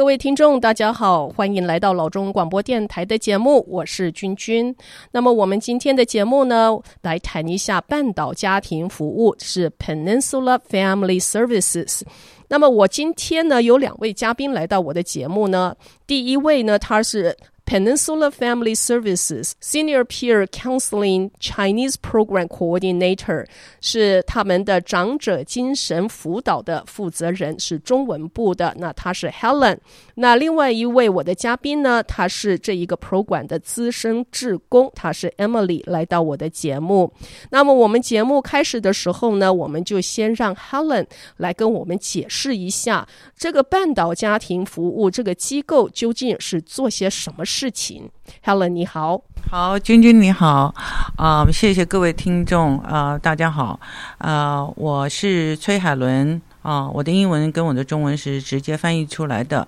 [0.00, 4.74] 各位听众，大家好，欢迎来到老中广播电台的节目，我是君君。
[5.12, 12.00] 那么我们今天的节目呢，来谈一下半岛家庭服务，是 Peninsula Family Services。
[12.48, 15.76] 那么我今天呢，有两位嘉宾来到我的节目呢，
[16.06, 17.36] 第一位呢，他是。
[17.69, 23.47] Peninsula Family Services Senior Peer Counseling Chinese Program Coordinator
[23.81, 28.75] 是他们的长者精神辅导的负责人，是中文部的。
[28.77, 29.79] 那他是 Helen。
[30.20, 37.10] 那另外一位我的嘉宾呢，他是这一个 program 的资深志工，他是 Emily 来到我的节目。
[37.50, 41.06] 那么我们节目开始的时候呢，我们就先让 Helen
[41.38, 47.70] 来跟我们解释一下这个半岛家庭服务这个机构究竟是做些什么事。
[47.72, 48.10] 情
[48.44, 50.74] ，Helen 你好，好，君君你好，
[51.16, 53.80] 啊、谢谢各位听众，啊、大家好，
[54.18, 59.66] 啊、我是崔海伦，啊、我的英文跟我的中文是直接翻译出来的，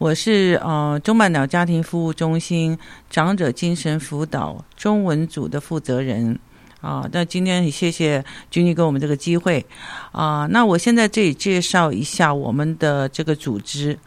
[0.00, 2.78] 我是呃中半岛家庭服务中心
[3.10, 6.38] 长者精神辅导中文组的负责人，
[6.80, 9.62] 啊、那今天很谢谢君君给我们这个机会，
[10.10, 13.98] 啊、那我现在这里介绍一下我们的这个组织，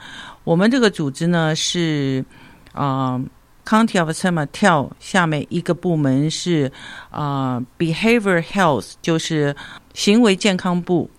[0.44, 2.26] 我们这个组织呢是。
[2.74, 3.22] 啊、
[3.64, 6.72] County of San Mateo 下面一个部门是
[7.12, 9.56] 啊、Behavior Health 就是
[9.94, 11.12] 行为健康部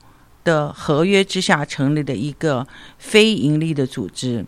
[0.42, 2.66] 的合约之下成立的一个
[2.98, 4.44] 非盈利的组织。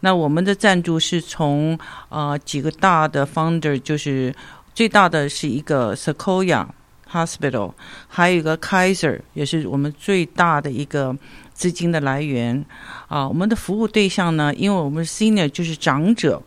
[0.00, 4.34] 那我们的赞助是从啊、几个大的 founder，就是
[4.74, 6.66] 最大的是一个 Sequoia
[7.10, 7.72] Hospital，
[8.06, 11.16] 还有一个 Kaiser，也是我们最大的一个
[11.52, 12.64] 资金的来源。
[13.08, 16.42] 啊，我们的服务对象呢，因为我们 Senior 就是长者。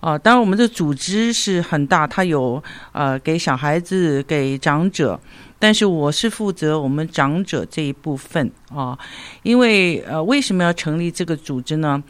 [0.00, 2.62] 啊，当然我们的组织是很大，它有
[2.92, 5.20] 呃给小孩子、给长者，
[5.58, 8.98] 但是我是负责我们长者这一部分啊。
[9.42, 12.02] 因为呃，为什么要成立这个组织呢？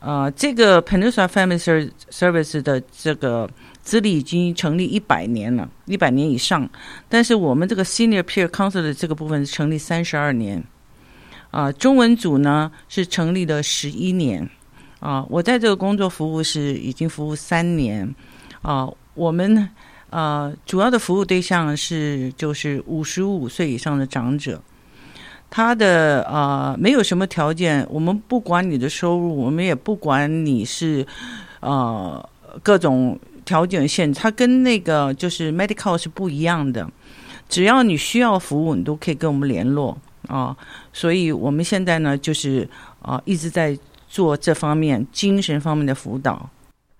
[0.00, 3.48] 呃，这个 Peninsula Family Service 的这个
[3.82, 6.68] 资历已经成立一百年了，一百年以上。
[7.08, 10.62] 但是我们这个 Senior Peer Counsel 的这个部分是成立三十二年，
[11.50, 14.48] 啊，中文组呢是成立了十一年。
[15.00, 18.12] 啊，我在这个工作服务是已经服务三年，
[18.62, 18.84] 啊，
[19.14, 19.68] 我们
[20.10, 24.60] 呃主要的服务对象是就是五十五岁以上的长者，
[25.50, 31.06] 他的呃没有什么条件，我们不管你的收入，我们也不管你是
[31.60, 32.28] 呃
[32.62, 36.88] 各种条件限制，他跟那个就是 medical 是不一样的，
[37.48, 40.56] 只要你需要服务，你都可以跟我们联络啊，
[40.92, 42.68] 所以我们现在呢就是
[43.02, 43.78] 啊一直在。
[44.10, 46.48] 做这方面精神方面的辅导。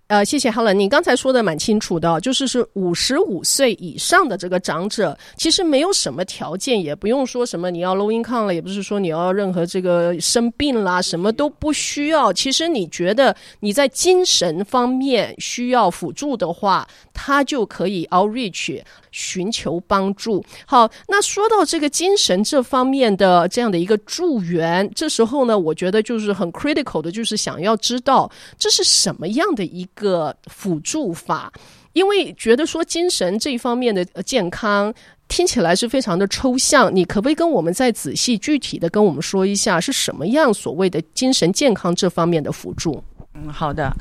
[0.09, 12.33] 呃，谢谢 Helen，你刚才说的蛮清楚的，就是是五十五岁以上的这个长者，其实没有什么条件，也不用说什么你要 low income 了，也不是说你要任何这个生病啦，什么都不需要。
[12.33, 20.43] 其实你觉得你在精神方面需要辅助的话，他就可以 outreach 寻求帮助。
[20.65, 30.35] 好，那说到这个精神这方面的这样的一个助援，这时候呢，我觉得就是很 critical 的，就是想要知道这是什么样的一个。
[30.51, 31.53] 辅助法，
[31.93, 34.93] 因为觉得说精神这一方面的健康
[35.29, 43.03] 听起来是非常的抽象，你可不可以跟我们再仔细具体的跟我们说一下是什么样所谓的精神健康这方面的辅助？
[43.35, 43.93] 嗯，好的，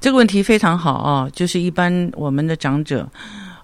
[0.00, 3.06] 这个问题非常好啊，就是一般我们的长者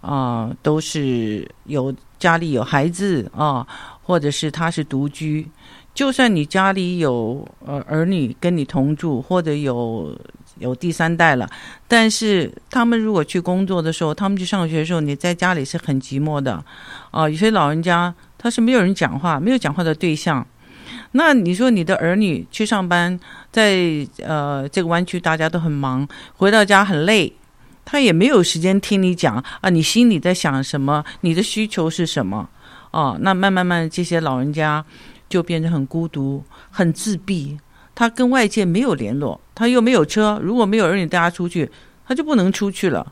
[0.03, 3.67] 啊，都是有家里有孩子啊，
[4.03, 5.49] 或者是他是独居，
[5.95, 10.15] 就算你家里有呃儿女跟你同住，或者有。
[10.59, 11.49] 有第三代了，
[11.87, 16.63] 但是他们如果去工作的时候，他们去上学的时候，你在家里是很寂寞的，
[17.11, 20.47] 啊、有些老人家他是没有人讲话，没有讲话的对象。
[21.13, 23.19] 那你说你的儿女去上班，
[23.51, 26.07] 在呃这个湾区大家都很忙，
[26.37, 27.33] 回到家很累，
[27.85, 32.49] 他也没有时间听你讲啊，你心里在想什么，你的需求是什么？
[32.93, 34.83] 哦、那慢慢慢这些老人家
[35.29, 37.59] 就变成很孤独、很自闭。
[37.97, 41.69] 他跟外界没有联络，他又没有车，如果没有人你带他出去，
[42.07, 43.11] 他就不能出去了。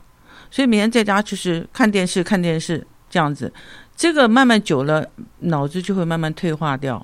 [0.51, 3.51] 所以每天在家就是看电视，看电视这样子，
[3.95, 5.03] 这个慢慢久了，
[5.39, 7.03] 脑子就会慢慢退化掉。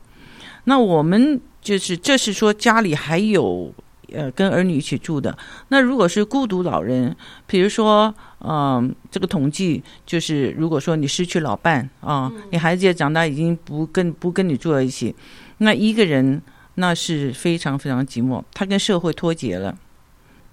[0.65, 3.73] 那我们就是，这是说家里还有
[4.13, 5.35] 呃跟儿女一起住的。
[5.69, 7.15] 那如果是孤独老人，
[7.47, 15.15] 比如说，嗯、呃，这个统计就是，如果说你失去老伴啊、呃，你孩子也长大，已经不跟不跟你住在一起，
[15.57, 16.39] 那一个人。
[16.75, 19.77] 那是非常非常寂寞，他跟社会脱节了。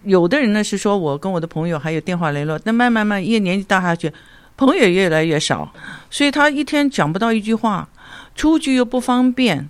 [0.05, 4.13] 有的人呢是说，我跟我的朋友还有电话联络，但慢慢慢，越年纪大下去，
[4.57, 5.73] 朋友也越来越少，
[6.11, 7.89] 所以他一天讲不到一句话，
[8.35, 9.69] 出去又不方便，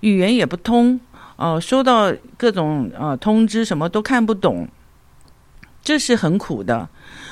[0.00, 0.98] 语言也不通
[1.36, 4.68] 哦、呃，收到各种呃通知，什么都看不懂，
[5.82, 6.88] 这是很苦的。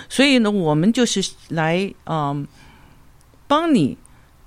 [0.08, 2.46] 所以呢，我们就是来嗯、
[3.48, 3.98] 帮你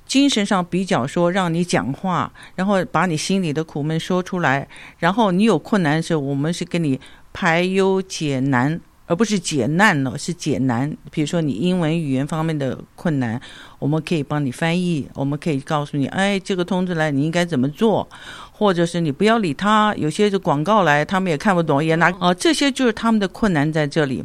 [0.09, 4.67] 精神上比较说，让你讲话，然后把你心里的苦闷说出来，
[4.97, 6.99] 然后你有困难的时候，我们是给你
[7.31, 8.81] 排忧解难。
[9.09, 10.95] 而不是解难了，是解难。
[11.09, 13.41] 比如说你英文语言方面的困难，
[13.79, 18.07] 我们可以帮你翻译，我们可以告诉你，哎，这个通知来你应该怎么做，
[18.51, 19.95] 或者是你不要理他。
[19.95, 24.23] 有些是广告来，他们也看不懂，也拿哦，这些就是他们的困难在这里。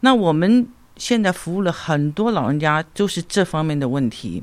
[0.00, 4.42] 那我们现在服务了很多老人家，就是这方面的问题。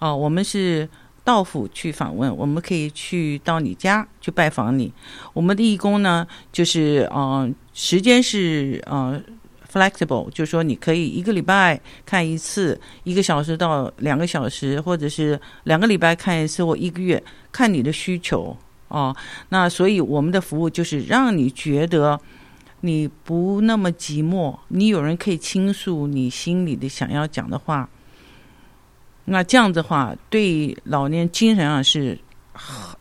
[0.00, 0.88] 哦，我们是
[1.22, 4.92] 到府去访问，我们可以去到你家去拜访你。
[5.32, 7.42] 我们的义工呢，就是嗯。
[7.42, 9.18] 呃时间是呃
[9.72, 18.54] flexible，就是说你可以一个礼拜看一次，一个小时到两个小时，或者是两个礼拜看一次或一个月，看你的需求
[18.88, 19.16] 哦。
[19.48, 22.20] 那所以我们的服务就是让你觉得
[22.80, 27.88] 你不那么寂寞，你有人可以倾诉你心里的想要讲的话。
[29.24, 32.18] 那这样子话，对老年精神上是。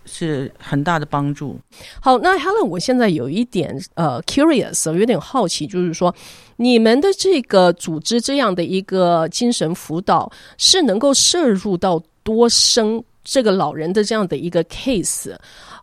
[0.05, 1.59] 是很大的帮助。
[2.01, 6.15] 好，那 Helen，我现在有一点呃 curious，有点好奇，就是说
[6.55, 15.35] 你们的这个组织这样的一个精神辅导是能够摄入到多深这个老人的这样的一个 case？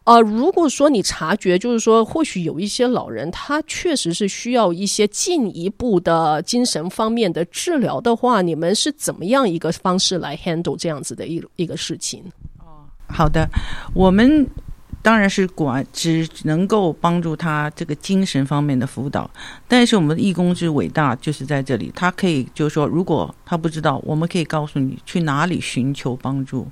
[0.03, 12.23] 呃，如果说你察觉，就是说或许有一些老人他确实是需要一些进一步的精神方面的治疗的话，你们是怎么样一个方式来 handle 这样子的一一个事情？
[13.09, 13.49] 好的，
[13.95, 14.45] 我们
[15.07, 19.31] 当然是管只能够帮助他这个精神方面的辅导，
[19.69, 26.67] 但是我们的义工之伟大就是在这里，他可以就是说，如果他不知道，我们可以告诉你去哪里寻求帮助。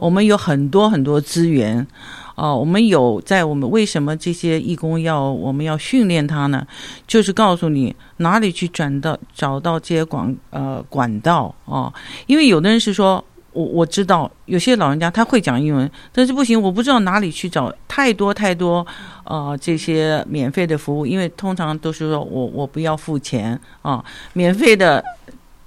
[0.00, 1.86] 我们有很多很多资源
[2.34, 6.66] 啊，我们有在我们为什么这些义工要我们要训练他呢？
[7.06, 11.92] 就是告诉你哪里去转到找到这些管呃管道啊，
[12.26, 13.22] 因为有的人是说。
[13.54, 18.86] 我我知道有些老人家他会讲英文，但是不行，我不知道哪里去找太多太多，
[19.24, 24.04] 呃，这些免费的服务，因为通常都是说我我不要付钱啊，
[24.34, 25.02] 免费的，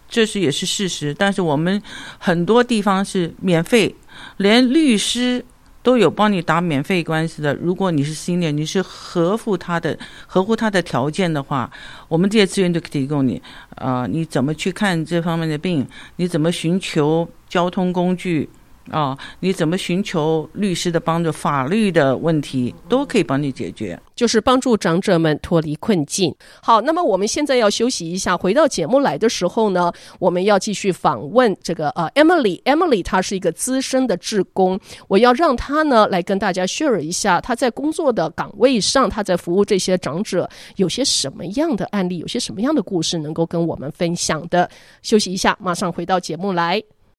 [0.07, 1.81] 这是也是事实，但是我们
[2.19, 3.95] 很多地方是免费，
[4.38, 5.44] 连律师。
[5.83, 7.54] 都有帮你打免费官司的。
[7.54, 11.72] 如果你是 senior，你是合乎他的合乎他的条件的话，
[12.10, 13.42] 我们这些资源都可以提供你。
[13.75, 15.88] 啊、你怎么去看这方面的病？
[16.18, 18.50] 你怎么寻求交通工具？
[18.90, 21.30] 啊、你怎么寻求律师的帮助？
[21.30, 26.34] 法律的问题都可以帮你解决，就是帮助长者们脱离困境。
[26.62, 32.64] 好，那么我们现在要休息一下，回到节目来的时候呢，我们要继续访问这个呃 Emily。
[32.64, 34.80] Emily 她是一个资深的志工，
[35.10, 44.70] 我要让她呢来跟大家 share 一下她在工作的岗位上，她在服务这些长者有些什么样的案例，有些什么样的故事能够跟我们分享的。
[45.02, 46.82] 休息一下，马上回到节目来。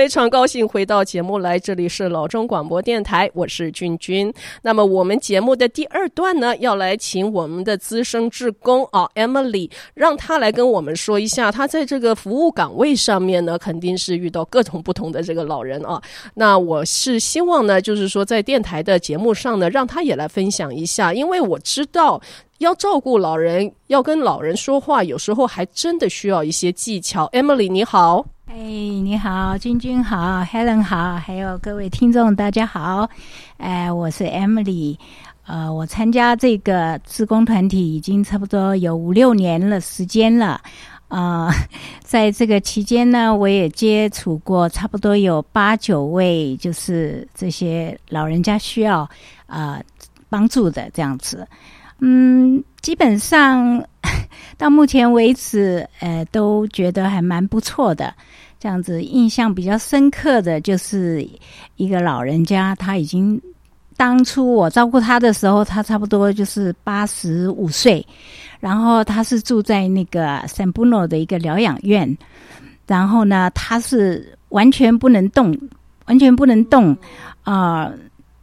[0.00, 4.32] 非常高兴回到节目来，这里是老中广播电台，我是君君。
[4.62, 16.00] 那么我们节目的第二段呢，要来请我们的资深志工啊，Emily，让她来跟我们说一下，她在这个服务岗位上面呢，肯定是遇到各种不同的这个老人啊。
[16.32, 22.18] 那我是希望呢，就是说在电台的节目上呢，让她也来分享一下，因为我知道
[22.56, 27.28] 要照顾老人，要跟老人说话，有时候还真的需要一些技巧。
[27.34, 28.24] Emily，你好。
[28.52, 33.08] 哎，你好，君君好，Helen 好，还有各位听众，大家好。
[33.58, 34.98] 哎，我是 Emily，
[35.46, 40.60] 呃，我参加这个志工团体已经差不多有五六年了时间了。
[41.06, 41.48] 呃，
[42.02, 49.08] 在这个期间呢，我也接触过差不多有八九位，就是这些老人家需要
[49.46, 49.80] 呃
[50.28, 51.46] 帮助的这样子。
[52.00, 53.84] 嗯，基本上
[54.58, 58.12] 到目前为止，呃，都觉得还蛮不错的。
[58.60, 61.26] 这样子印象比较深刻的就是
[61.76, 63.40] 一个老人家，他已经
[63.96, 68.06] 当初我照顾他的时候，他差不多就是八十五岁，
[68.60, 72.16] 然后他是住在那个 San Bruno 的一个疗养院，
[72.86, 75.58] 然后呢，他是完全不能动，
[76.04, 76.94] 完全不能动
[77.42, 77.90] 啊。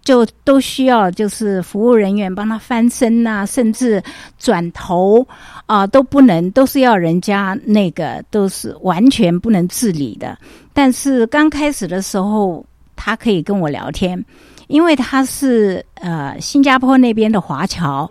[0.08, 4.02] 就都需要，就是服务人员帮他翻身呐、甚至
[4.40, 5.28] 转头
[5.66, 10.38] 啊、都不能，都是要人家那个，都是完全不能自理的。
[10.72, 14.24] 但是刚开始的时候，他可以跟我聊天，
[14.68, 18.10] 因为他是呃新加坡那边的华侨，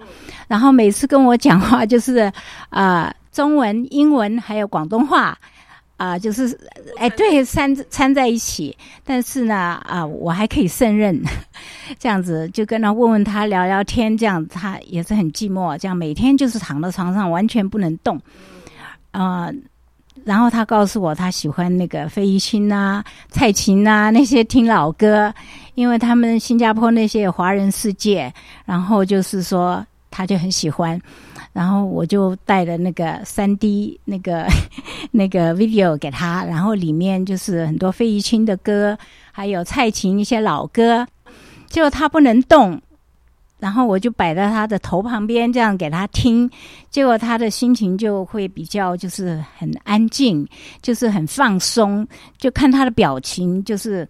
[0.49, 2.31] 然后每次跟我讲话就是
[2.69, 5.35] 啊、呃、中文、英文还有广东话
[5.97, 6.59] 啊、就是
[6.99, 8.77] 哎，对，掺掺在一起。
[9.05, 11.19] 但是呢，啊、我还可以胜任，
[11.99, 18.21] 这样子就跟他问问他聊聊天，这样他也是很寂寞，这样每天就是躺在床上完全不能动，
[19.13, 19.51] 啊、
[20.25, 25.33] 然后他告诉我，他喜欢那个费玉清啊、蔡琴啊那些听老歌，
[25.77, 28.33] 因为他们新加坡那些华人世界，
[28.65, 31.01] 然后就是说他就很喜欢，
[31.57, 34.47] 然后我就带了那个 3D 那个
[35.11, 38.99] 那个 video 给他，然后里面就是很多费玉清的歌，
[39.33, 41.07] 还有蔡琴一些老歌，
[41.67, 42.79] 结果他不能动。
[43.59, 46.49] 然后我就摆在他的头旁边，这样给他听，
[46.91, 50.47] 结果他的心情就会比较就是很安静，
[50.83, 54.07] 就是很放松，就看他的表情就是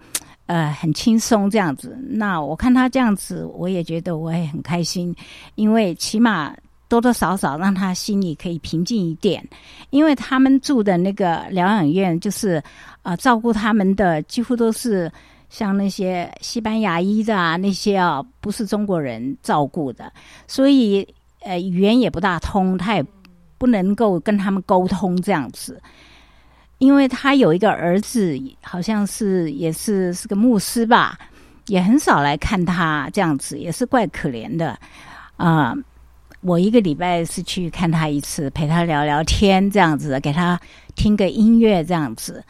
[0.47, 1.97] 呃很轻松这样子。
[2.09, 5.15] 那我看他这样子，我也觉得我也很开心，
[5.55, 6.53] 因为起码
[6.88, 9.47] 多多少少让他心里可以平静一点。
[9.90, 12.62] 因为他们住的那个疗养院，就是
[13.02, 15.11] 啊、照顾他们的几乎都是。
[15.49, 20.12] 像那些西班牙裔的啊，那些啊不是中国人照顾的，
[20.49, 21.07] 所以
[21.38, 23.07] 呃语言也不大通，他也
[23.57, 25.81] 不能够跟他们沟通这样子。
[26.78, 31.16] 因为他有一个儿子，好像是也是是个牧师吧，
[31.69, 34.76] 也很少来看他这样子，也是怪可怜的
[35.37, 35.73] 啊、
[36.47, 40.59] 我一个礼拜是去看他一次，陪他聊聊天这样子，给他
[40.95, 42.43] 听个音乐这样子。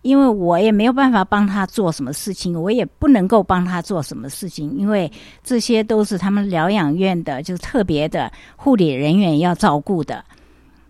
[0.00, 5.10] 因为我也没有办法帮他做什么事情，我也不能够帮他做什么事情，因为
[5.44, 10.24] 这些都是他们疗养院的，就是特别的护理人员要照顾的，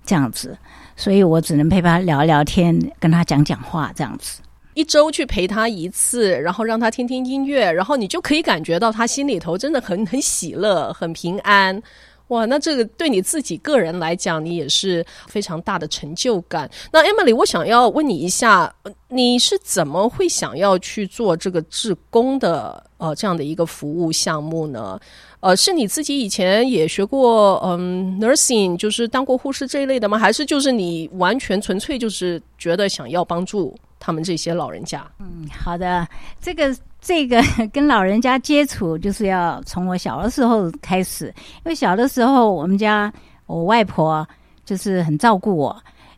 [0.07, 0.57] 这样子，
[0.97, 4.40] 所以我只能陪他聊聊天，跟他讲讲话，这样子。
[4.73, 11.83] 一周去陪他一次，然后让他听听音乐，然后你就可以感觉到他心里头真的很很喜乐，很平安。
[12.32, 16.68] 哇，那这个对你自己个人来讲，你也是非常大的成就感。
[16.90, 18.74] 那 Emily，我想要问你一下，
[19.08, 24.98] 你是怎么会想要去做这个志工的呃这样的一个服务项目呢？
[25.40, 30.18] 呃，是你自己以前也学过嗯 nursing，就是当过护士这一类的吗？
[30.18, 35.06] 还是就是你完全纯粹就是觉得想要帮助他们这些老人家？
[35.18, 36.08] 嗯，好的，
[36.40, 36.74] 这个。
[37.02, 37.42] 这个
[37.73, 41.26] 跟老人家接触，就是要从我小的时候开始。
[41.26, 43.12] 因为小的时候，我们家
[43.47, 44.26] 我外婆
[44.64, 45.76] 就是很照顾我，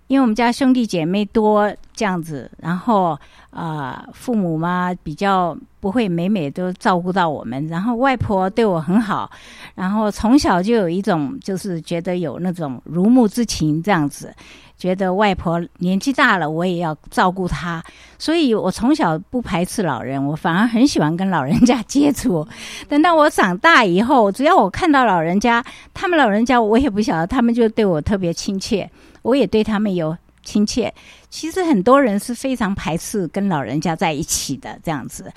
[0.09, 3.19] 因为我们家兄弟姐妹多这样子，然后
[3.51, 9.31] 啊、父母嘛比较不会每每都照顾到我们，然后外婆对我很好，
[9.75, 14.35] 然后从小就有一种就是觉得有那种如母之情这样子。
[14.77, 17.83] 觉得外婆年纪大了，我也要照顾她，
[18.19, 22.47] 所以我从小不排斥老人，我反而很喜欢跟老人家接触。
[22.89, 25.65] 等到我长大以后，只要我看到老人家，
[25.95, 28.91] 他们老人家我也不晓得，他们就对我特别亲切，
[29.23, 30.93] 我也对他们有亲切。
[31.31, 35.33] 其实很多人是非常排斥跟老人家在一起的这样子，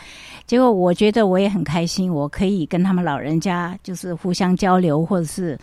[0.46, 5.58] 结果我觉得我也很开心，我可以跟他们老人家就是互相交流，或者是。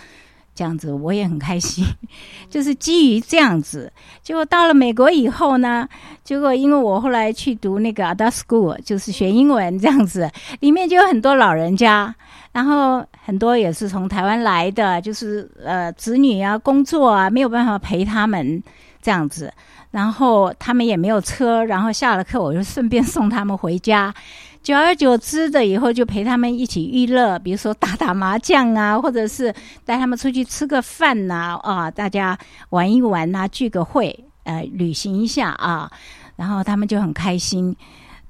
[0.54, 1.84] 这样子我也很开心，
[2.48, 3.92] 就是基于这样子，
[4.22, 5.88] 结果到了美国以后呢，
[6.22, 10.30] 结果因为我后来去读那个 Adult School，就是学英文这样子，
[10.60, 12.14] 里面就有很多老人家，
[12.52, 18.62] 然后很多也是从台湾来的，就是呃子女啊工作啊没有办法陪他们
[19.02, 19.52] 这样子，
[19.90, 24.14] 然后他们也没有车，然后下了课我就顺便送他们回家。
[24.64, 29.54] 久而久之的以后，就陪他们一起娱乐，比如说打打麻将啊，或者是
[29.84, 32.36] 带他们出去吃个饭呐，啊，大家
[32.70, 35.92] 玩一玩呐，聚个会，呃，旅行一下啊，
[36.34, 37.76] 然后他们就很开心。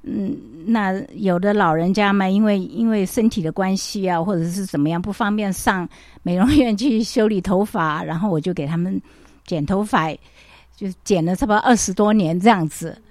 [0.03, 0.37] 嗯，
[0.67, 5.87] 那有的老人家嘛，因为因为身体的关系啊，或者是怎么样不方便上
[6.21, 9.01] 美容院去修理头发，然后我就给他们
[9.45, 10.11] 剪头发，
[10.75, 13.01] 就剪了差不多二十多年这样子。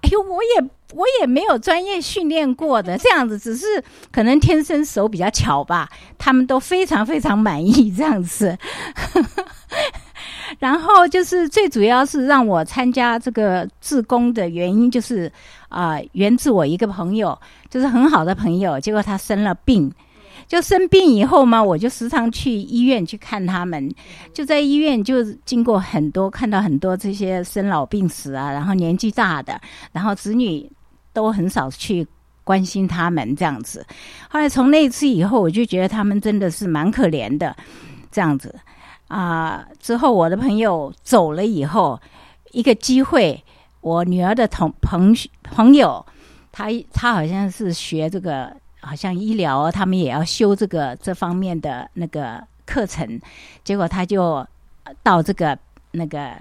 [0.00, 3.66] 哎呦，我也我也没有专业训练过的，这样子只是
[4.12, 5.88] 可能天生手比较巧吧。
[6.16, 8.56] 他们都非常非常满意这样子。
[10.60, 15.30] 然后就是最主要是让我参加这个自工的原因，就是
[15.68, 17.36] 啊、源自我一个朋友，
[17.68, 19.92] 就是很好的朋友，结果他生了病。
[20.46, 23.90] 就生病以后嘛，我就时常去医院去看他们。
[24.34, 29.58] 就在医院，就经过很多，看到很多这些生老病死啊，然后年纪大的，
[29.90, 30.70] 然后子女
[31.14, 32.06] 都很少去
[32.44, 33.86] 关心他们这样子。
[34.28, 37.56] 后来从那次以后，我就觉得他们真的是蛮可怜的，
[38.12, 38.54] 这样子
[39.08, 39.66] 啊。
[39.80, 41.98] 之后我的朋友走了以后，
[42.52, 43.42] 一个机会，
[43.80, 46.04] 我女儿的同朋朋友，
[46.52, 48.54] 他他好像是学这个。
[48.86, 53.18] 好像医疗，他们也要修这个这方面的那个课程，
[53.64, 54.46] 结果他就
[55.02, 55.58] 到这个
[55.92, 56.34] 那个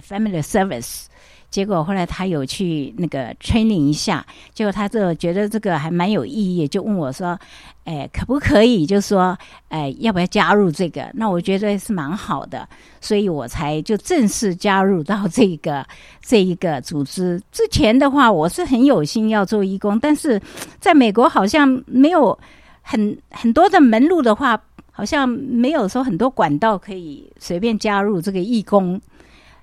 [0.00, 1.06] family service。
[1.50, 7.38] 结果后来他有去那个 training 一下，结果他就觉得这个还蛮有意义，就问我说
[7.84, 8.86] ：“哎，可不可以？
[8.86, 9.36] 就是说，
[9.68, 12.66] 哎，要不要加入这个？”那我觉得是蛮好的，
[13.02, 15.86] 所以我才就正式加入到这个
[16.22, 17.38] 这一个组织。
[17.52, 20.40] 之前的话，我是很有心要做义工，但是
[20.80, 22.38] 在美国好像没有
[22.80, 24.58] 很很多的门路的话，
[24.90, 28.98] 好像没有说很多管道可以随便加入这个义工。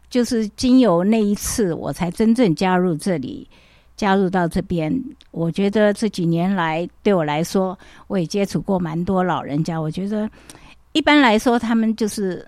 [0.10, 3.48] 就是经由那一次，我才真正加入这里，
[3.96, 4.92] 加入到这边。
[5.32, 9.80] 我觉得这几年来，对我来说，我也接触过蛮多老人家。
[9.80, 10.30] 我觉得
[10.94, 12.46] 一般来说，他们就是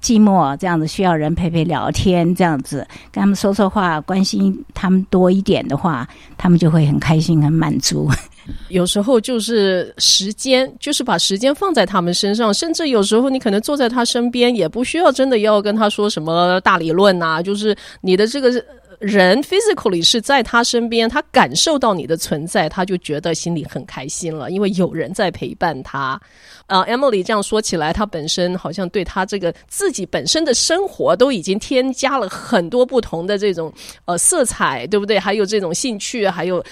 [0.00, 6.08] 寂寞这样子，需要人陪陪聊天，这样子跟他们说说话，关心他们多一点的话，
[6.38, 8.08] 他们就会很开心、很满足。
[8.68, 18.64] 有时候就是时间，就是把时间放在他们身上，甚至有时候你可能坐在他身边，也不需要真的要跟他说什么大理论呐，就是你的这个。
[18.98, 26.20] 人 physically 是在他身边，他感受到你的存在，他就觉得心里很开心了，因为有人在陪伴他。
[26.66, 33.72] 啊、，Emily 这样说起来，他本身好像对他这个自己本身的生活都已经添加了很多不同的这种
[34.04, 35.18] 呃色彩，对不对？
[35.18, 36.64] 还有这种兴趣，还有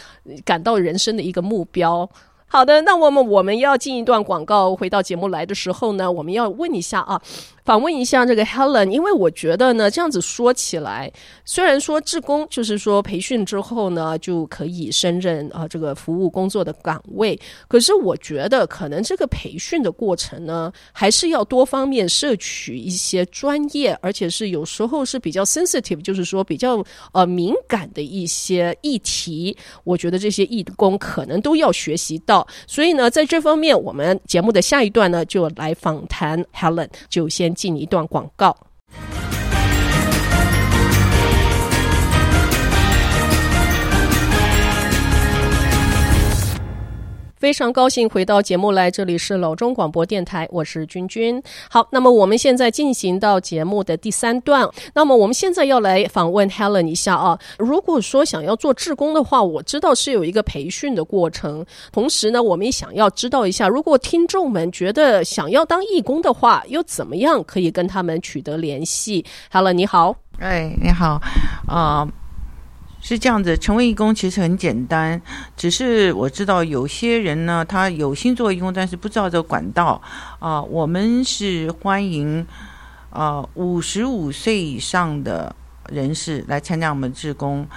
[0.44, 2.08] 感到人生的一个目标。
[2.46, 7.20] 好的，那我们我们要进一段广告，回到节目来的时候呢，我们要问一下啊。
[7.64, 11.10] 访问一下这个 Helen，因为我觉得呢，这样子说起来，
[11.46, 32.46] 虽然说志工就是说培训之后呢，就可以胜任啊这个服务工作的岗位，可是我觉得可能这个培训的过程呢，还是要多方面摄取一些专业，而且是有时候是比较 sensitive，就是说比较呃敏感的一些议题，我觉得这些义工可能都要学习到。
[32.66, 37.53] 所以呢，在这方面，我们节目的下一段呢，就来访谈 Helen，就先。
[37.54, 38.56] 进一段广告。
[47.44, 51.42] 非常高兴回到节目来，这里是老中广播电台，我是君君。
[51.68, 54.66] 好，那么我们现在进行到节目的第三段。
[54.94, 57.38] 那么我们现在要来访问 Helen 一下啊。
[57.58, 61.62] 如果说想要做志工的话，我知道是有一个培训的过程。
[61.92, 71.20] 同时呢，我们也想要知道一下，如果听众们觉得想要当义工的话，又怎么样可以跟他们取得联系？Helen 你好，哎，你好，
[71.68, 72.08] 啊、
[73.06, 75.20] 是这样子，成为义工其实很简单，
[75.58, 80.00] 只是我知道有些人呢，他有心做义工，但是不知道这个管道
[80.38, 82.46] 啊、我们是欢迎
[83.10, 85.54] 啊五十五岁以上的
[85.90, 87.68] 人士来参加我们志工，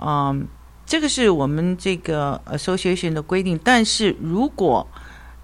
[0.00, 0.48] 嗯、
[0.84, 3.56] 这个是我们这个 association 的规定。
[3.62, 4.84] 但是如果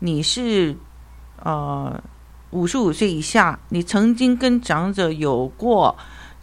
[0.00, 0.76] 你是
[1.44, 2.02] 呃
[2.50, 5.96] 五十五岁以下，你曾经跟长者有过。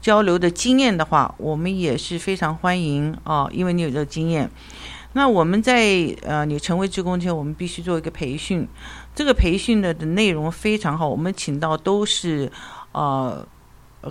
[0.05, 4.47] 交流的经验的话，我们也是非常欢迎啊、因为你有这个经验。
[5.13, 8.67] 那我们在呃，你成为职工前，我们必须做一个培训。
[9.15, 12.51] 这个培训的的内容非常好，我们请到都是
[12.91, 13.43] 呃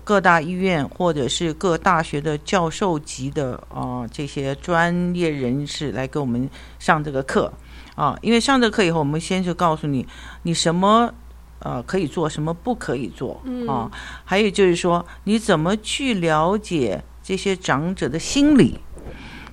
[0.03, 7.53] 各大医院或者是各大学的教授级的啊、呃、这些专业人士来给我们上这个课
[7.95, 8.19] 啊。
[8.21, 10.05] 因为上这个课以后，我们先就告诉你
[10.43, 11.15] 你什么。
[11.65, 12.53] 呃，可以做什么？
[12.53, 13.91] 不可以做啊？
[14.23, 18.79] 还有就是说，你怎么去了解这些长者的心理？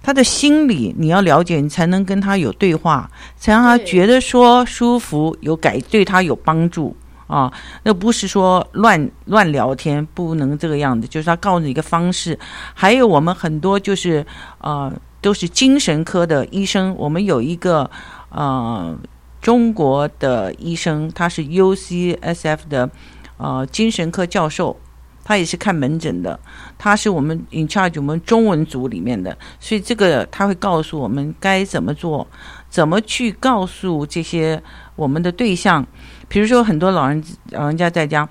[0.03, 6.93] 他的心理你要了解，你才能跟他有对话，才让他觉得说舒服，有改对他有帮助
[7.27, 7.49] 啊。
[7.83, 11.07] 那不是说乱乱聊天，不能这个样子。
[11.07, 12.37] 就是他告诉你一个方式。
[12.73, 14.25] 还有我们很多就是
[14.57, 17.89] 呃，都是精神科的医生，我们有一个
[18.29, 18.97] 呃。
[19.41, 22.89] 中国的医生，他是 UCSF 的
[23.37, 24.79] 呃精神科教授，
[25.23, 26.39] 他也是看门诊的，
[26.77, 32.27] 他是我们 in charge 我们中文组里面的，所以这个他会告诉我们该怎么做，
[32.69, 34.61] 怎么去告诉这些
[34.95, 35.85] 我们的对象，
[36.27, 38.27] 比如说很多老人老人家在家，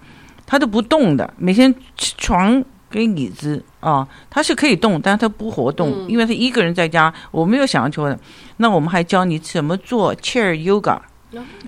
[0.46, 8.18] 他都不动的，每天床跟椅子啊，他是可以动，但是他不活动，因为他一个人在家，我没有想要求的。
[8.56, 10.98] 那我们还教你怎么做 chair yoga，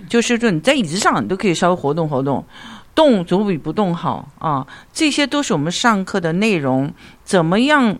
[0.09, 2.45] 就是说你在椅子上你都可以稍微活动活动，
[2.93, 4.67] 动总比不动好啊。
[4.91, 6.93] 这些都是我们上课的内容。
[7.23, 7.97] 怎么样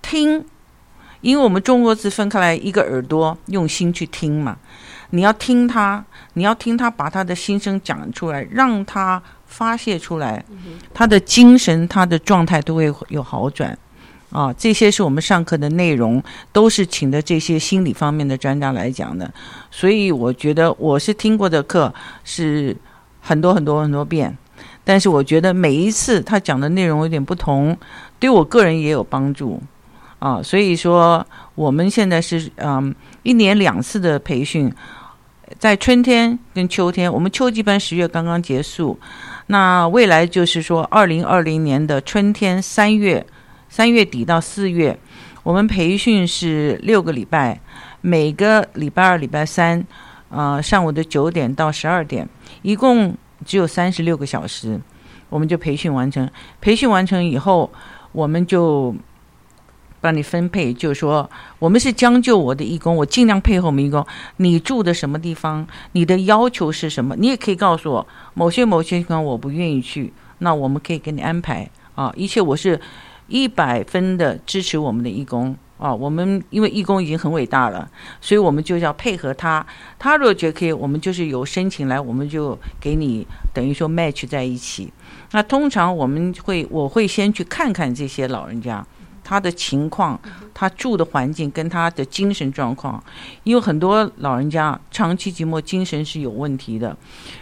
[0.00, 0.44] 听？
[1.20, 4.56] 因为我们中国字分开来，一个耳朵用心去听嘛。
[5.14, 10.44] 你要听他，你要听他把他的心声讲出来，让他发泄出来，
[10.92, 13.78] 他的精神、他的状态都会有好转。
[14.30, 16.22] 啊，这些是我们上课的内容，
[16.52, 19.30] 都是请的这些心理方面的专家来讲的，
[19.70, 21.92] 所以我觉得我是听过的课
[22.24, 22.74] 是
[23.20, 24.34] 很多很多很多遍。
[24.84, 27.76] 但是我觉得每一次他讲的内容有点不同，
[28.18, 29.62] 对我个人也有帮助
[30.18, 30.42] 啊。
[30.42, 34.72] 所以说，我们现在是嗯一年两次的培训，
[35.58, 38.98] 在春天跟秋天，我们秋季班十月刚刚结束，
[39.46, 43.24] 那未来就是说二零二零年的春天三月
[43.68, 44.98] 三月底到四月，
[45.42, 47.60] 我们培训是六个礼拜，
[48.00, 49.84] 每个礼拜二、礼拜三。
[50.34, 52.26] 呃，上午的九点到十二点，
[52.62, 54.80] 一共只有三十六个小时，
[55.28, 56.26] 我们就培训完成。
[56.58, 57.70] 培训完成以后，
[58.12, 58.96] 我们就
[60.02, 64.04] 帮你分配，就是说，我们是将就我的义工，我尽量配合我们义工。
[64.38, 65.66] 你住的什么地方？
[65.92, 67.14] 你的要求是什么？
[67.16, 72.12] 你也可以告诉我，某些某些地方我不愿意去，那我们可以给你安排啊。
[72.16, 72.78] 一切我是
[73.28, 75.56] 一百分的支持我们的义工。
[75.78, 79.66] 啊，我们因为义工已经很伟大了，所以我们就要配合他。
[79.98, 84.92] 他如果觉得可以，我们就是有申请来，我们就给你等于说 match 在一起。
[85.32, 88.86] 那通常我们会，我会先去看看这些老人家
[89.24, 90.20] 他的情况，
[90.52, 93.02] 他住的环境跟他的精神状况。
[93.44, 96.96] 因为很多老人家长期寂寞，精神是有问题的。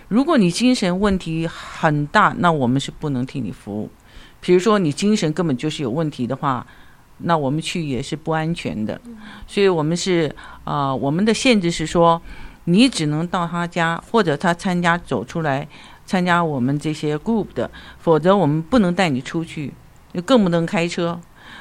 [0.08, 3.90] 如果你精神问题很大，那我们是不能替你服务。
[4.40, 6.66] 比如说你精神根本就是有问题的话。
[7.22, 8.98] 那我们去也是不安全的，
[9.46, 12.18] 所以我们是啊、呃，我们的限制是说，
[12.64, 15.68] 你只能到他家或者他参加走出来
[16.06, 19.74] 参加我们这些 group 的，否则我们不能带你出去，
[20.24, 21.20] 更不能开车。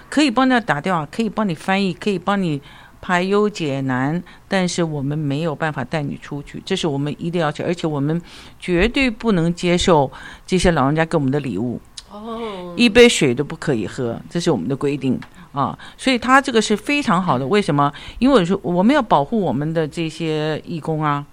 [0.09, 2.61] 可以帮他打电话，可以帮你翻译，可以帮你
[2.99, 8.21] 排忧解难，但是我们没有办法带你出去，这是我们一定要求，而且我们
[8.59, 10.11] 绝对不能接受
[10.45, 11.79] 这些老人家给我们的礼物，
[12.11, 15.19] 哦，一杯水都不可以喝，这是我们的规定。
[15.51, 17.47] 啊，所以他这个是非常好的。
[17.47, 17.91] 为什么？
[18.19, 21.25] 因为说我们要保护我们的这些义工啊，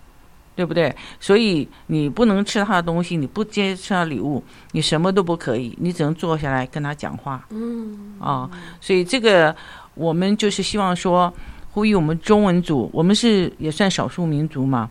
[0.56, 0.92] 对不对？
[1.20, 4.42] 所以你不能吃他的东西，你不接受他礼物，
[4.72, 7.46] 你什么都不可以，你只能坐下来跟他讲话。
[7.50, 9.54] 嗯，啊，所以这个
[9.94, 11.32] 我们就是希望说，
[11.70, 14.88] 呼吁我们中文组，我们是也算少数民族嘛，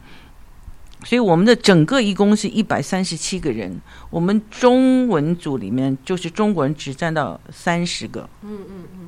[1.04, 3.76] 所以我们的整个义工是一百三十七个人，
[4.12, 8.30] 我们中文组里面就是中国人只占到三十个。
[8.44, 9.05] 嗯嗯嗯。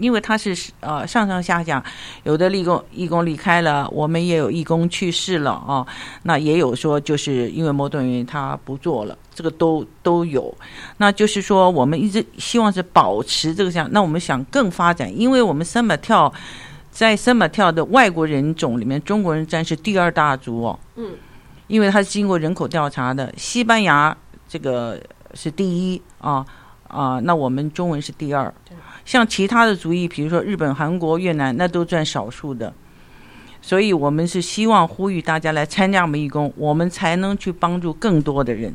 [0.00, 1.84] 因为他是呃上上下下，
[2.24, 5.86] 有的义工义工离开了，我们也有义工去世了啊、
[6.22, 10.52] 那也有说就是因为某种原因他不做了，这个都都有。
[10.96, 16.32] 那就是说我们一直希望是保持这个像，那我们想更发展，因为我们三马跳
[16.90, 20.78] 在三马跳的外国人种里面，中国人占是第二大族哦。
[20.96, 21.12] 嗯，
[21.66, 24.16] 因为他是经过人口调查的，西班牙
[24.48, 24.98] 这个
[25.34, 26.44] 是第一啊
[26.90, 28.52] 啊，那我们中文是第二。
[29.04, 32.72] 像其他的族裔，比如说日本、韩国、越南，那都占少数的，
[33.62, 38.72] 所以我们是希望呼吁大家来参加我们义工，我们才能去帮助更多的人。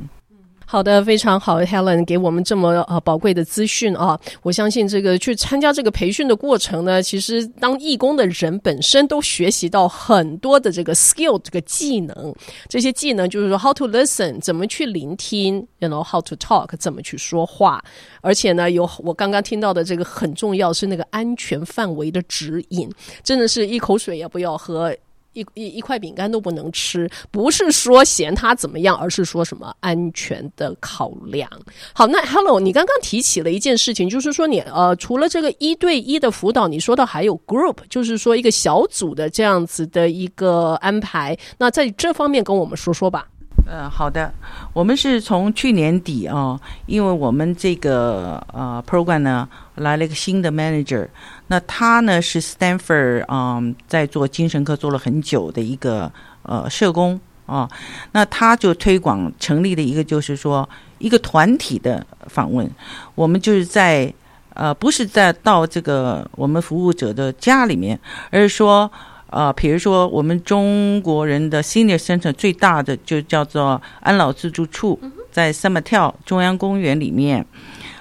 [0.67, 4.19] 好的，非常好，Helen 给我们这么呃宝贵的资讯啊！
[4.41, 12.33] 我相信这个去参加这个培训的过程呢，其实当义工的人本身都学习到很多的这个 skill 这个技能，
[12.67, 17.81] 这些技能就是说 how to listen 怎么去聆听，you know how to talk 怎么去说话，
[18.21, 22.89] 而且呢，有我刚刚听到的这个很重要是那个安全范围的指引，
[23.23, 24.93] 真的是一口水也不要喝。
[25.35, 31.47] 一一一块饼干都不能吃，不是说嫌它怎么样，而是说什么安全的考量。
[31.93, 41.37] 好，那 Hello，你刚刚提起了一件事情，就是说你呃，除了这个一对一的辅导，你说到还有 group，就是说一个小组的这样子的一个安排。
[41.57, 43.27] 那在这方面跟我们说说吧。
[43.67, 44.31] 呃，好的，
[44.73, 51.07] 我们是从去年底啊、因为我们这个呃 program 呢来了一个新的 manager，
[51.47, 56.11] 那他呢是 Stanford 嗯在做精神科做了很久的一个
[56.43, 57.67] 呃社工啊、
[58.11, 60.67] 那他就推广成立的一个就是说
[60.99, 62.69] 一个团体的访问，
[63.15, 64.13] 我们就是在
[64.53, 67.99] 呃不是在到这个我们服务者的家里面，
[68.29, 68.91] 而是说。
[69.27, 74.99] 啊、呃，比如说我们中国人的 Senior Center 最大的就叫做安老自助处，
[75.31, 77.45] 在萨马跳中央公园里面，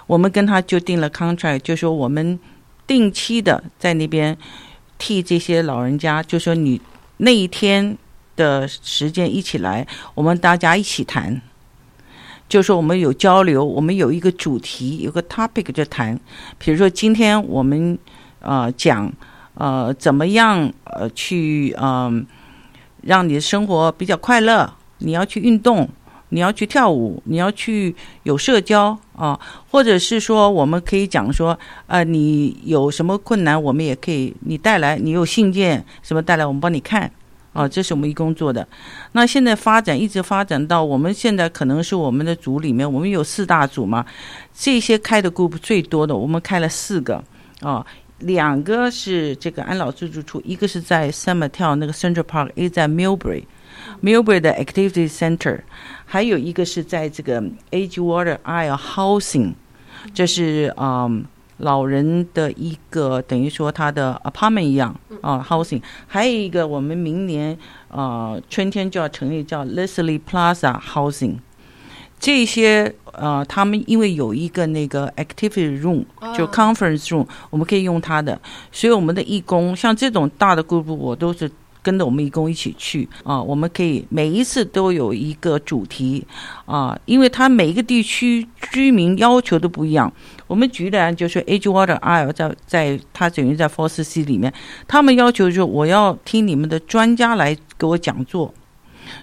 [0.07, 2.39] 我们跟他就定了 contract，就说我们
[2.87, 4.37] 定期的在那边
[4.99, 6.81] 替这些老人家，就说你
[7.17, 7.97] 那一天
[8.37, 11.41] 的时间一起来，我们大家一起谈，
[12.49, 16.21] 就说我们有交流，我们有一个主题，有个 topic 就谈，
[16.59, 17.99] 比如说今天我们
[18.41, 19.11] 呃讲。
[19.55, 20.73] 呃，怎么样？
[20.85, 22.27] 呃，去嗯、呃，
[23.03, 24.73] 让你的生活比较快乐。
[24.99, 25.89] 你要去运动，
[26.31, 29.39] 你要去跳舞，你要去有社交啊、
[29.71, 37.11] 或者是说，我们可以讲说，呃，你有什么困难，我们也可以你带来，你有信件什么带来，我们帮你看
[37.53, 38.67] 啊，这是我们义工做的。
[39.13, 44.07] 那现在发展一直发展到我们现在可能是我们的组里面，我们有四大组嘛，
[44.55, 47.23] 这些开的 group 最多的，我们开了四个
[47.61, 47.85] 啊，
[48.19, 55.61] 两个是这个安老自助处，一个是在 Summertown 那个 Central Park，一个在 Millbury，Millbury 的 Activity Center，
[56.05, 59.55] 还有一个是在这个 Age Water Isle Housing，
[60.13, 61.25] 这是嗯。
[61.59, 67.57] 老人的一个等于说他的 apartment 一样啊，housing，还有一个我们明年
[67.91, 71.37] 呃春天就要成立叫 Leslie Plaza Housing，
[72.19, 76.05] 这些呃他们因为有一个那个 activity room
[76.37, 78.41] 就 conference room，我们可以用它的，
[78.73, 81.51] 所以我们的义工像这种大的 group 我都是。
[81.85, 86.27] 跟着我们义工一起去啊，我们可以每一次都有一个主题
[86.65, 90.11] 啊，因为他每一个地区居民要求都不一样。
[90.47, 94.51] 我们举例就是 Edgewater Isle 在在它等于在 Force C 里面，
[94.89, 98.55] 他们要求就是我要听你们的专家来给我讲座，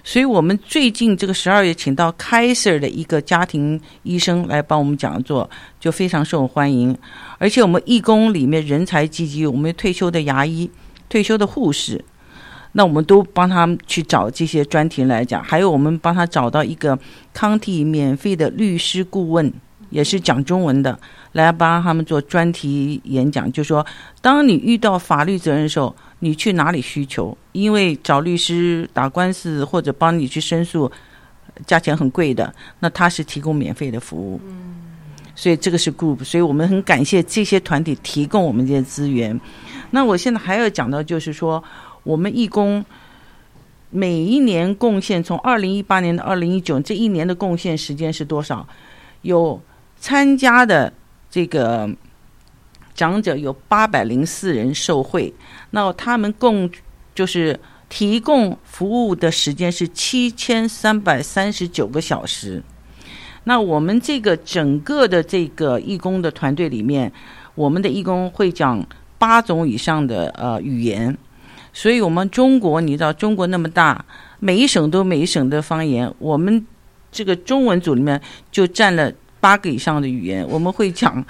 [0.03, 5.49] 所以我们最近这个十二月请到 Kaiser 的一个家庭医生来帮我们讲座，
[5.79, 6.97] 就非常受欢迎。
[7.37, 10.69] 而且我们义工里面人才济济，我们退休的牙医、
[11.09, 12.03] 退休的护士。
[12.73, 16.97] 那我们都帮他们去找这些专题来讲，还有我们帮他找到一个
[17.35, 19.51] County 免费的律师顾问，
[19.89, 20.97] 也是讲中文的，
[21.33, 23.51] 来帮他们做专题演讲。
[23.51, 23.85] 就说，
[24.21, 27.37] 当你遇到法律责任的时候，你去哪里需求？
[27.51, 30.91] 因为找律师打官司或者帮你去申诉，
[31.65, 34.39] 价钱很贵的，那他是提供免费的服务。
[35.35, 39.39] 所以这个是 group，所以我们很感谢这些团体提供我们这些资源。
[39.91, 41.63] 那我现在还要讲到，就是说。
[42.03, 42.83] 我们义工
[43.91, 48.67] 每一年贡献，从二零一八年到二零一九这一年的贡献时间是多少？
[49.21, 49.61] 有
[49.99, 50.91] 参加的
[51.29, 51.87] 这个
[52.95, 55.31] 长者有八百零四人受惠，
[55.69, 56.67] 那他们共
[57.13, 62.63] 就是提供服务的时间是七千三百三十九个小时。
[63.43, 67.11] 那我们这个整个的这个义工的团队里面，
[67.55, 68.85] 我们的义工会讲
[69.17, 71.17] 八种以上的呃语言。
[71.73, 74.03] 所以，我们中国，你知道，中国那么大，
[74.39, 76.13] 每一省都每一省的方言。
[76.19, 76.65] 我们
[77.11, 78.19] 这个中文组里面
[78.51, 80.45] 就占了八个以上的语言。
[80.49, 81.25] 我们会讲，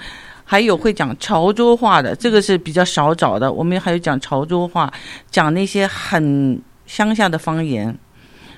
[0.52, 3.50] 还有会讲潮州话的，这个是比较少找的。
[3.50, 4.92] 我们还有讲潮州话，
[5.30, 7.96] 讲那些很乡下的方言。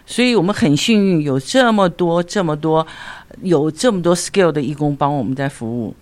[0.05, 2.85] 所以我们很幸运，有这么多、这么多、
[3.43, 5.95] 有这么多 skill 的义工帮我们在服务。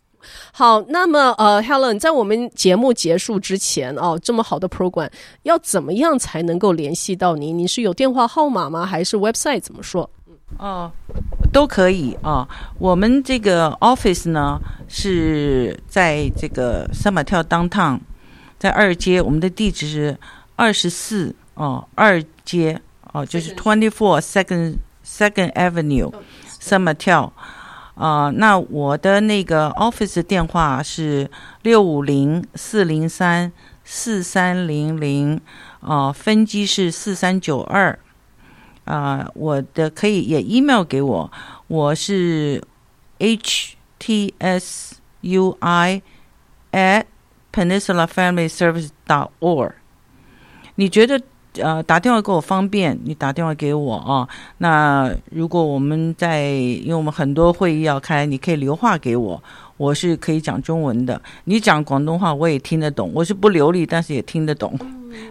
[0.50, 5.10] 好，那么呃，Helen，在我们节目结束之前哦，这么好的 program，
[5.42, 7.58] 要怎么样才能够联系到您？
[7.58, 8.86] 你是有电话号码吗？
[8.86, 10.08] 还是 website 怎么说？
[10.58, 10.90] 哦，
[11.52, 12.48] 都可以啊。
[12.78, 17.98] 我们这个 office 呢是在这个三马跳 downtown，
[18.58, 19.20] 在二街。
[19.20, 20.18] 我们的地址是
[20.56, 22.80] 二十四哦，二街
[23.12, 26.12] 哦，就是 twenty four second second avenue，
[26.46, 27.32] 三马跳。
[27.94, 31.30] 啊，那我的那个 office 电话是
[31.62, 33.52] 六五零四零三
[33.84, 35.38] 四三零零，
[35.80, 37.98] 哦，分机是四三九二。
[38.84, 41.30] 啊，我的可以也 email 给我，
[41.68, 42.62] 我是
[43.18, 46.02] h t s u i
[46.72, 47.04] at
[47.52, 49.72] peninsula family service dot org，
[50.74, 51.20] 你觉得？
[51.60, 54.26] 呃，打电话给我方便，你打电话给我啊。
[54.56, 59.38] 那如果我们在，因为我们很多会议要开，你可以留话给我，
[59.76, 61.20] 我是可以讲中文的。
[61.44, 64.72] 你讲广东话我也听得懂，我是不流利，但是也听得懂。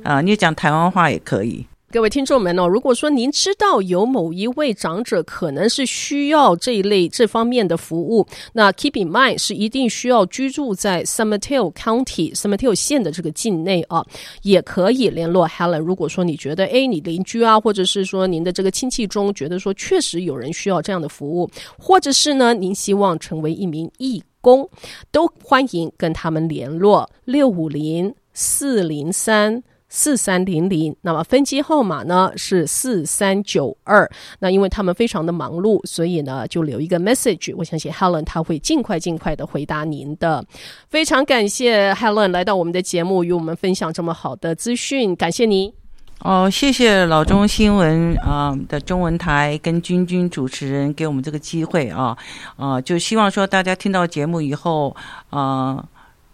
[0.03, 1.65] 啊、呃，你讲台湾话也可以。
[1.91, 14.05] 各位听众们哦，如果说您知道有某一位长者可能是需要这一类这方面的服务，那 keep in mind 是一定需要居住在 San Mateo County San Mateo 县的这个境内啊，
[14.43, 15.79] 也可以联络 Helen。
[15.79, 24.69] 如果说你觉得诶，你邻居啊，或者是说您的这个亲戚中觉得说确实有人需要这样的服务，或者是呢您希望成为一名义工，
[25.11, 29.61] 都欢迎跟他们联络六五零四零三。
[29.93, 34.09] 四三零零，那么分机号码呢是四三九二。
[34.39, 37.53] 那因为他们非常的忙碌，所以呢就留一个 message。
[37.57, 40.43] 我相信 Helen 他会尽快尽快的回答您的。
[40.87, 45.71] 非常感谢 Helen 来到我们的节目，与我们分享这么好的资讯，感谢您。
[46.19, 52.15] 哦，谢谢老中新闻啊、的中文台跟君君主持人给我们这个机会啊
[52.55, 54.95] 啊、就希望说大家听到节目以后
[55.31, 55.85] 啊、呃，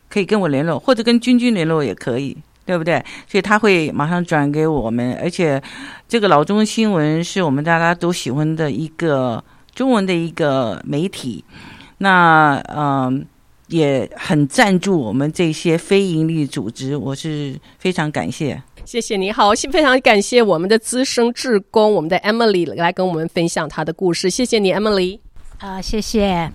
[0.09, 2.37] 可以跟我联络，或者跟君君联络也可以。
[2.67, 3.03] 对不对？
[3.25, 5.59] 所以他会马上转给我们，而且
[6.05, 9.41] 这个老中新闻是我们大家都喜欢的一个
[9.73, 11.43] 中文的一个媒体，
[11.99, 13.21] 那嗯、呃、
[13.69, 18.61] 也很赞助我们这些非盈利组织，我是非常感谢。
[18.83, 24.29] 谢谢你好，非常感谢我们的资深志工，我们的 Emily 来跟我们分享她的故事。
[24.29, 25.19] 谢谢你，Emily。
[25.59, 26.51] 啊、呃，谢谢。